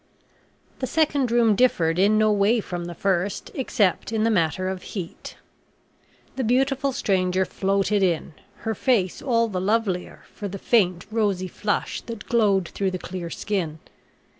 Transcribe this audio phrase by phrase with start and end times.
[0.79, 4.81] The second room differed in no way from the first, except in the matter of
[4.81, 5.35] heat.
[6.37, 8.33] The beautiful stranger floated in
[8.65, 13.29] her face all the lovelier for the faint rosy flush that glowed through the clear
[13.29, 13.77] skin.